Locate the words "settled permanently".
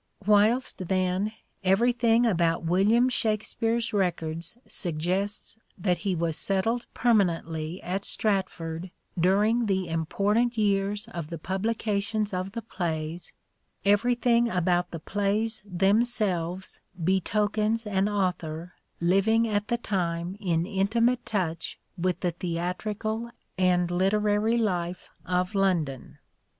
6.37-7.79